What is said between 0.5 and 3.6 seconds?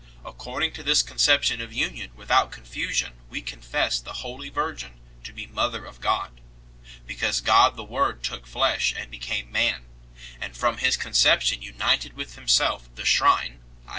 ing to this conception of union without confusion we